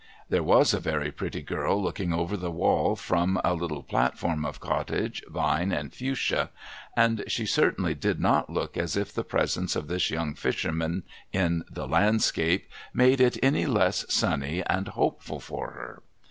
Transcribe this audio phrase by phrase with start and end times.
[0.31, 4.59] 'There was a very pretty girl looking over the wall, from a little platform of
[4.59, 6.49] cottage, vine, and fuchsia;
[6.97, 11.63] and she certainly did not look as if the presence of this young fisherman in
[11.69, 16.01] the landscape made it any the less sunny and hopeful for her.